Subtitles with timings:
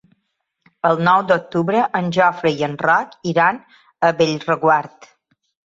[0.89, 5.11] El nou d'octubre en Jofre i en Roc iran a Bellreguard.